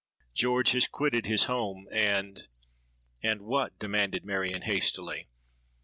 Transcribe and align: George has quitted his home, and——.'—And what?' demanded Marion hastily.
George 0.33 0.71
has 0.71 0.87
quitted 0.87 1.27
his 1.27 1.43
home, 1.43 1.85
and——.'—And 1.91 3.43
what?' 3.43 3.77
demanded 3.77 4.25
Marion 4.25 4.63
hastily. 4.63 5.27